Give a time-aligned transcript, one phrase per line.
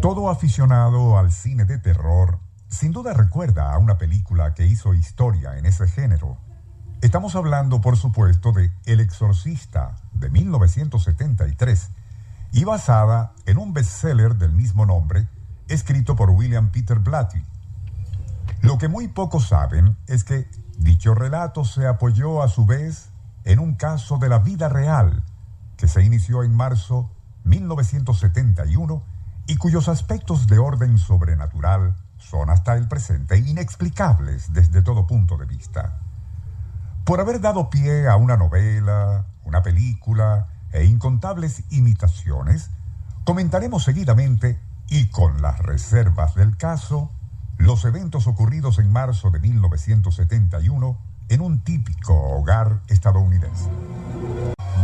[0.00, 5.58] Todo aficionado al cine de terror sin duda recuerda a una película que hizo historia
[5.58, 6.38] en ese género.
[7.02, 11.90] Estamos hablando, por supuesto, de El Exorcista de 1973
[12.50, 15.28] y basada en un bestseller del mismo nombre
[15.68, 17.44] escrito por William Peter Blatty.
[18.62, 20.48] Lo que muy pocos saben es que
[20.78, 23.10] dicho relato se apoyó a su vez
[23.44, 25.22] en un caso de la vida real
[25.76, 27.08] que se inició en marzo
[27.44, 29.19] 1971
[29.50, 35.44] y cuyos aspectos de orden sobrenatural son hasta el presente inexplicables desde todo punto de
[35.44, 35.98] vista.
[37.04, 42.70] Por haber dado pie a una novela, una película e incontables imitaciones,
[43.24, 47.10] comentaremos seguidamente y con las reservas del caso
[47.58, 50.96] los eventos ocurridos en marzo de 1971
[51.28, 53.68] en un típico hogar estadounidense.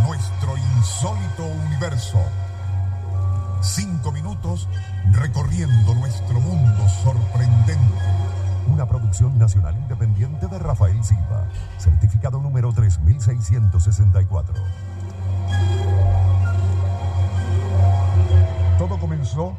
[0.04, 2.18] Nuestro insólito universo
[3.60, 4.68] Cinco minutos
[5.12, 7.76] recorriendo nuestro mundo sorprendente.
[8.68, 11.48] Una producción nacional independiente de Rafael Silva.
[11.78, 14.54] Certificado número 3664.
[18.78, 19.56] Todo comenzó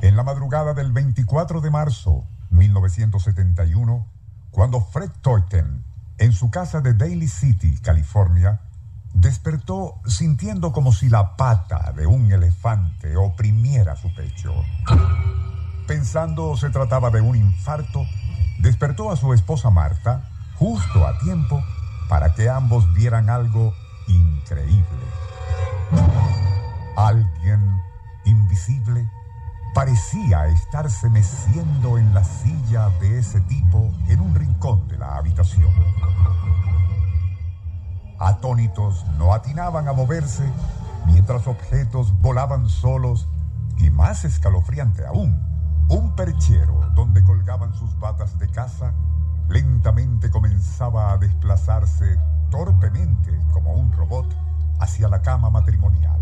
[0.00, 4.06] en la madrugada del 24 de marzo 1971,
[4.50, 5.84] cuando Fred Toiten,
[6.18, 8.60] en su casa de Daly City, California,
[9.14, 14.54] Despertó sintiendo como si la pata de un elefante oprimiera su pecho.
[15.86, 18.06] Pensando se trataba de un infarto,
[18.58, 21.62] despertó a su esposa Marta justo a tiempo
[22.08, 23.74] para que ambos vieran algo
[24.06, 24.84] increíble.
[26.96, 27.80] Alguien
[28.24, 29.08] invisible
[29.74, 35.72] parecía estarse meciendo en la silla de ese tipo en un rincón de la habitación.
[38.20, 40.44] Atónitos no atinaban a moverse
[41.06, 43.26] mientras objetos volaban solos
[43.78, 45.42] y más escalofriante aún,
[45.88, 48.92] un perchero donde colgaban sus batas de caza
[49.48, 52.18] lentamente comenzaba a desplazarse
[52.50, 54.26] torpemente como un robot
[54.80, 56.20] hacia la cama matrimonial.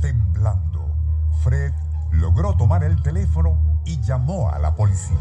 [0.00, 0.94] Temblando,
[1.42, 1.72] Fred
[2.12, 5.16] logró tomar el teléfono y llamó a la policía.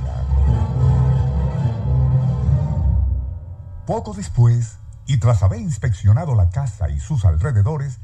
[3.88, 8.00] Poco después, y tras haber inspeccionado la casa y sus alrededores,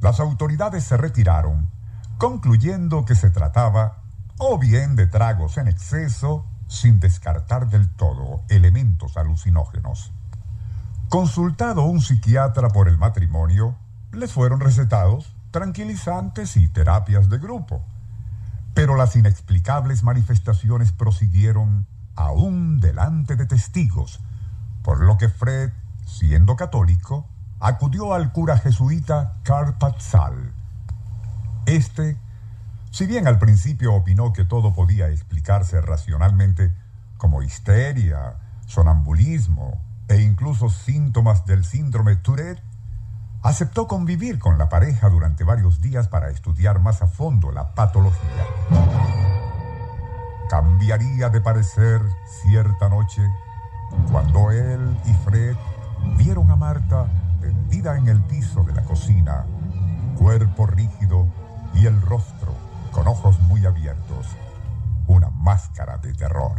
[0.00, 1.68] las autoridades se retiraron,
[2.18, 4.02] concluyendo que se trataba
[4.38, 10.12] o bien de tragos en exceso, sin descartar del todo elementos alucinógenos.
[11.08, 13.76] Consultado un psiquiatra por el matrimonio,
[14.12, 17.82] les fueron recetados tranquilizantes y terapias de grupo.
[18.74, 24.20] Pero las inexplicables manifestaciones prosiguieron aún delante de testigos,
[24.82, 25.72] por lo que Fred
[26.08, 27.26] siendo católico,
[27.60, 30.52] acudió al cura jesuita Carpatzal.
[31.66, 32.16] Este,
[32.90, 36.74] si bien al principio opinó que todo podía explicarse racionalmente
[37.18, 38.36] como histeria,
[38.66, 42.62] sonambulismo e incluso síntomas del síndrome Tourette,
[43.42, 48.44] aceptó convivir con la pareja durante varios días para estudiar más a fondo la patología.
[50.48, 52.00] Cambiaría de parecer
[52.42, 53.22] cierta noche
[54.10, 55.56] cuando él y Fred
[56.16, 57.06] vieron a Marta
[57.40, 59.44] tendida en el piso de la cocina,
[60.18, 61.26] cuerpo rígido
[61.74, 62.52] y el rostro
[62.92, 64.26] con ojos muy abiertos,
[65.06, 66.58] una máscara de terror.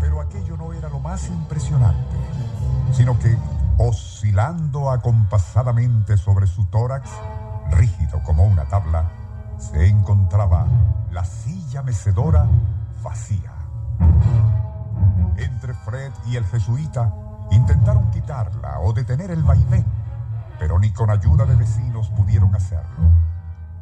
[0.00, 2.16] Pero aquello no era lo más impresionante,
[2.92, 3.36] sino que
[3.78, 7.08] oscilando acompasadamente sobre su tórax,
[7.70, 9.10] rígido como una tabla,
[9.58, 10.66] se encontraba
[11.10, 12.46] la silla mecedora
[13.02, 13.52] vacía.
[15.36, 17.12] Entre Fred y el jesuita
[17.52, 19.84] Intentaron quitarla o detener el vaivén,
[20.58, 23.10] pero ni con ayuda de vecinos pudieron hacerlo.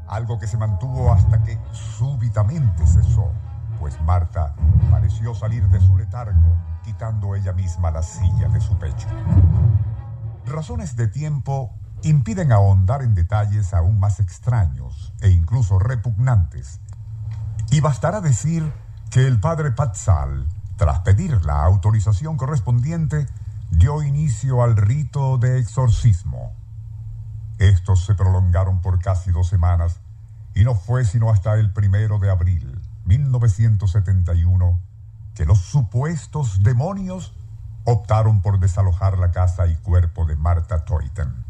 [0.08, 3.30] Algo que se mantuvo hasta que súbitamente cesó,
[3.78, 4.54] pues Marta
[4.90, 9.08] pareció salir de su letargo, quitando ella misma la silla de su pecho.
[10.46, 11.70] Razones de tiempo
[12.02, 16.80] impiden ahondar en detalles aún más extraños e incluso repugnantes.
[17.70, 18.72] Y bastará decir
[19.10, 23.26] que el padre Patzal, tras pedir la autorización correspondiente,
[23.80, 26.52] dio inicio al rito de exorcismo.
[27.58, 30.00] Estos se prolongaron por casi dos semanas
[30.54, 34.78] y no fue sino hasta el primero de abril 1971
[35.34, 37.32] que los supuestos demonios
[37.84, 41.46] optaron por desalojar la casa y cuerpo de Marta Toiten,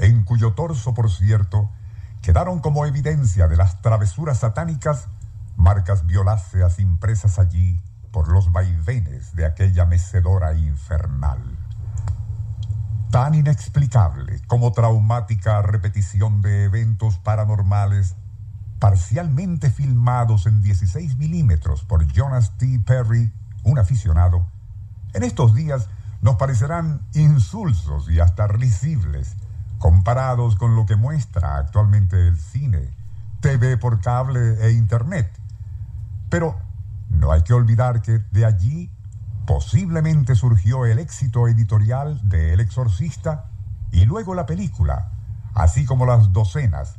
[0.00, 1.70] en cuyo torso, por cierto,
[2.20, 5.06] quedaron como evidencia de las travesuras satánicas
[5.54, 7.80] marcas violáceas impresas allí
[8.14, 11.40] por los vaivenes de aquella mecedora infernal.
[13.10, 18.14] Tan inexplicable como traumática repetición de eventos paranormales
[18.78, 22.80] parcialmente filmados en 16 milímetros por Jonas T.
[22.86, 23.32] Perry,
[23.64, 24.46] un aficionado,
[25.12, 25.88] en estos días
[26.22, 29.34] nos parecerán insulsos y hasta risibles
[29.78, 32.94] comparados con lo que muestra actualmente el cine,
[33.40, 35.28] TV por cable e Internet.
[36.30, 36.56] Pero
[37.08, 38.90] no hay que olvidar que de allí
[39.46, 43.50] posiblemente surgió el éxito editorial de El Exorcista
[43.92, 45.12] y luego la película,
[45.54, 46.96] así como las docenas,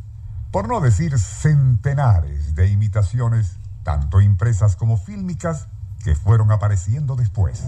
[0.51, 5.67] por no decir centenares de imitaciones, tanto impresas como fílmicas,
[6.03, 7.65] que fueron apareciendo después.